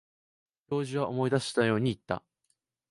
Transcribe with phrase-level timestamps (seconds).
[0.67, 2.23] 教授は思い出したように言った。